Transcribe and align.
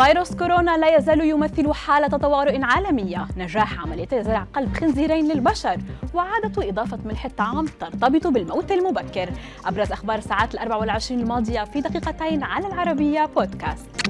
فيروس 0.00 0.34
كورونا 0.34 0.76
لا 0.76 0.96
يزال 0.96 1.20
يمثل 1.20 1.72
حالة 1.72 2.08
طوارئ 2.08 2.62
عالمية. 2.62 3.26
نجاح 3.36 3.80
عملية 3.80 4.08
زرع 4.12 4.46
قلب 4.54 4.76
خنزيرين 4.76 5.28
للبشر. 5.28 5.76
وعادة 6.14 6.68
إضافة 6.68 6.98
ملح 7.04 7.24
الطعام 7.24 7.66
ترتبط 7.80 8.26
بالموت 8.26 8.72
المبكر. 8.72 9.28
أبرز 9.66 9.92
أخبار 9.92 10.18
الساعات 10.18 10.54
الأربع 10.54 10.76
والعشرين 10.76 11.20
الماضية 11.20 11.64
في 11.64 11.80
دقيقتين 11.80 12.42
على 12.42 12.66
العربية 12.66 13.24
بودكاست 13.36 14.01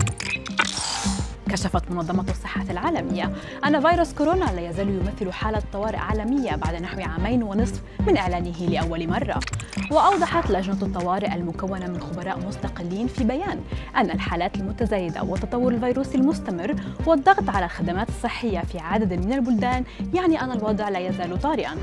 كشفت 1.52 1.90
منظمة 1.90 2.24
الصحة 2.30 2.64
العالمية 2.70 3.32
أن 3.66 3.80
فيروس 3.80 4.12
كورونا 4.12 4.44
لا 4.44 4.68
يزال 4.68 4.88
يمثل 4.88 5.32
حالة 5.32 5.62
طوارئ 5.72 5.96
عالمية 5.96 6.56
بعد 6.56 6.82
نحو 6.82 7.00
عامين 7.00 7.42
ونصف 7.42 7.82
من 8.06 8.16
إعلانه 8.16 8.58
لأول 8.68 9.08
مرة. 9.08 9.40
وأوضحت 9.90 10.50
لجنة 10.50 10.82
الطوارئ 10.82 11.34
المكونة 11.34 11.86
من 11.86 12.00
خبراء 12.00 12.38
مستقلين 12.38 13.06
في 13.06 13.24
بيان 13.24 13.60
أن 13.96 14.10
الحالات 14.10 14.56
المتزايدة 14.56 15.22
وتطور 15.22 15.72
الفيروس 15.72 16.14
المستمر 16.14 16.74
والضغط 17.06 17.50
على 17.50 17.64
الخدمات 17.64 18.08
الصحية 18.08 18.60
في 18.60 18.78
عدد 18.78 19.12
من 19.12 19.32
البلدان 19.32 19.84
يعني 20.14 20.40
أن 20.40 20.52
الوضع 20.52 20.88
لا 20.88 20.98
يزال 20.98 21.40
طارئا. 21.40 21.76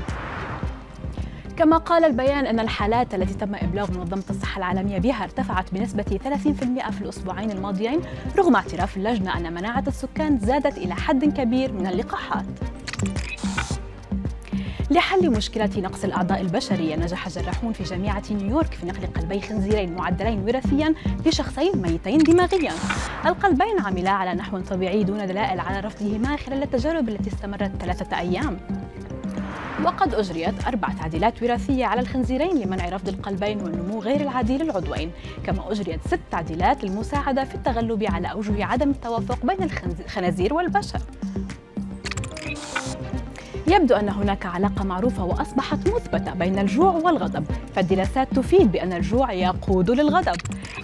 كما 1.60 1.76
قال 1.76 2.04
البيان 2.04 2.46
أن 2.46 2.60
الحالات 2.60 3.14
التي 3.14 3.34
تم 3.34 3.54
إبلاغ 3.54 3.90
منظمة 3.90 4.22
الصحة 4.30 4.58
العالمية 4.58 4.98
بها 4.98 5.24
ارتفعت 5.24 5.74
بنسبة 5.74 6.02
30% 6.02 6.90
في 6.90 7.02
الأسبوعين 7.02 7.50
الماضيين 7.50 8.00
رغم 8.38 8.56
اعتراف 8.56 8.96
اللجنة 8.96 9.36
أن 9.36 9.52
مناعة 9.52 9.84
السكان 9.86 10.38
زادت 10.38 10.78
إلى 10.78 10.94
حد 10.94 11.24
كبير 11.24 11.72
من 11.72 11.86
اللقاحات. 11.86 12.44
لحل 14.90 15.30
مشكلة 15.30 15.70
نقص 15.76 16.04
الأعضاء 16.04 16.40
البشرية 16.40 16.96
نجح 16.96 17.28
جراحون 17.28 17.72
في 17.72 17.82
جامعة 17.82 18.22
نيويورك 18.30 18.74
في 18.74 18.86
نقل 18.86 19.06
قلبي 19.06 19.40
خنزيرين 19.40 19.94
معدلين 19.94 20.42
وراثيا 20.42 20.94
لشخصين 21.26 21.82
ميتين 21.82 22.18
دماغيا. 22.18 22.72
القلبين 23.26 23.80
عملا 23.80 24.10
على 24.10 24.34
نحو 24.34 24.60
طبيعي 24.60 25.04
دون 25.04 25.26
دلائل 25.26 25.60
على 25.60 25.80
رفضهما 25.80 26.36
خلال 26.36 26.62
التجارب 26.62 27.08
التي 27.08 27.30
استمرت 27.30 27.72
ثلاثة 27.80 28.18
أيام. 28.18 28.60
وقد 29.84 30.14
أجريت 30.14 30.66
أربع 30.66 30.88
تعديلات 30.88 31.42
وراثية 31.42 31.86
على 31.86 32.00
الخنزيرين 32.00 32.58
لمنع 32.58 32.88
رفض 32.88 33.08
القلبين 33.08 33.62
والنمو 33.62 34.00
غير 34.00 34.20
العادي 34.20 34.58
للعضوين. 34.58 35.10
كما 35.44 35.72
أجريت 35.72 36.00
ست 36.06 36.20
تعديلات 36.30 36.84
للمساعدة 36.84 37.44
في 37.44 37.54
التغلب 37.54 38.04
على 38.04 38.32
أوجه 38.32 38.64
عدم 38.64 38.90
التوافق 38.90 39.46
بين 39.46 39.70
الخنازير 40.00 40.54
والبشر. 40.54 41.00
يبدو 43.66 43.94
أن 43.94 44.08
هناك 44.08 44.46
علاقة 44.46 44.84
معروفة 44.84 45.24
وأصبحت 45.24 45.88
مثبتة 45.88 46.34
بين 46.34 46.58
الجوع 46.58 46.92
والغضب. 46.92 47.44
فالدراسات 47.74 48.28
تفيد 48.34 48.72
بأن 48.72 48.92
الجوع 48.92 49.32
يقود 49.32 49.90
للغضب. 49.90 50.36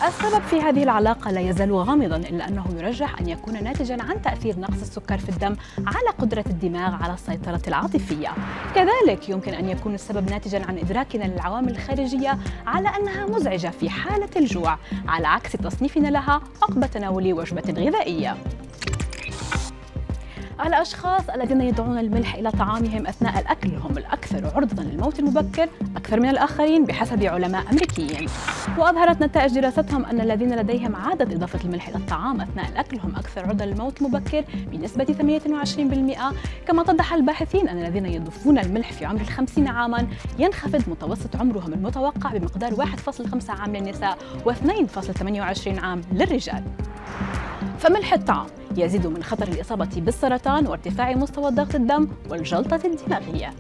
السبب 0.04 0.42
في 0.42 0.60
هذه 0.60 0.82
العلاقة 0.82 1.30
لا 1.30 1.40
يزال 1.40 1.72
غامضا 1.72 2.16
إلا 2.16 2.48
أنه 2.48 2.64
يرجح 2.76 3.20
أن 3.20 3.28
يكون 3.28 3.64
ناتجا 3.64 4.02
عن 4.02 4.22
تأثير 4.22 4.58
نقص 4.58 4.80
السكر 4.80 5.18
في 5.18 5.28
الدم 5.28 5.56
على 5.86 6.08
قدرة 6.18 6.44
الدماغ 6.46 7.02
على 7.02 7.14
السيطرة 7.14 7.62
العاطفية. 7.68 8.28
كذلك 8.74 9.28
يمكن 9.28 9.54
أن 9.54 9.68
يكون 9.68 9.94
السبب 9.94 10.30
ناتجا 10.30 10.66
عن 10.68 10.78
إدراكنا 10.78 11.24
للعوامل 11.24 11.70
الخارجية 11.70 12.38
على 12.66 12.88
أنها 12.88 13.26
مزعجة 13.26 13.68
في 13.68 13.90
حالة 13.90 14.30
الجوع 14.36 14.78
على 15.08 15.26
عكس 15.28 15.52
تصنيفنا 15.52 16.08
لها 16.08 16.40
عقب 16.62 16.86
تناول 16.90 17.32
وجبة 17.32 17.74
غذائية. 17.86 18.36
الأشخاص 20.66 21.30
الذين 21.30 21.60
يضعون 21.60 21.98
الملح 21.98 22.34
إلى 22.34 22.50
طعامهم 22.50 23.06
أثناء 23.06 23.38
الأكل. 23.38 23.74
هم 23.74 23.98
الأكثر 23.98 24.50
عرضة 24.54 24.82
للموت 24.82 25.18
المبكر 25.18 25.68
أكثر 25.96 26.20
من 26.20 26.28
الآخرين 26.28 26.84
بحسب 26.84 27.24
علماء 27.24 27.62
أمريكيين. 27.72 28.28
وأظهرت 28.78 29.22
نتائج 29.22 29.54
دراستهم 29.54 30.04
أن 30.04 30.20
الذين 30.20 30.56
لديهم 30.56 30.96
عادة 30.96 31.36
إضافة 31.36 31.58
الملح 31.64 31.88
إلى 31.88 31.96
الطعام 31.96 32.40
أثناء 32.40 32.68
الأكل 32.68 32.98
هم 32.98 33.16
أكثر 33.16 33.46
عرضة 33.46 33.64
للموت 33.64 34.02
المبكر 34.02 34.44
بنسبة 34.72 35.04
28% 35.04 36.34
كما 36.66 36.82
توضح 36.82 37.14
الباحثين 37.14 37.68
أن 37.68 37.78
الذين 37.78 38.06
يضيفون 38.06 38.58
الملح 38.58 38.92
في 38.92 39.04
عمر 39.04 39.20
الخمسين 39.20 39.68
عاما 39.68 40.06
ينخفض 40.38 40.90
متوسط 40.90 41.36
عمرهم 41.36 41.72
المتوقع 41.72 42.30
بمقدار 42.30 42.74
1.5 42.74 43.50
عام 43.50 43.76
للنساء 43.76 44.18
و2.28 44.46 45.82
عام 45.82 46.00
للرجال. 46.12 46.62
فملح 47.86 48.12
الطعام؟ 48.12 48.46
يزيد 48.76 49.06
من 49.06 49.22
خطر 49.22 49.48
الإصابة 49.48 49.88
بالسرطان 49.96 50.66
وارتفاع 50.66 51.14
مستوى 51.14 51.50
ضغط 51.50 51.74
الدم 51.74 52.08
والجلطة 52.30 52.80
الدماغية. 52.84 53.54